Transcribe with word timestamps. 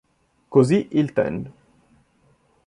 Così 0.53 0.87
il 0.93 1.13
Ten. 1.13 1.45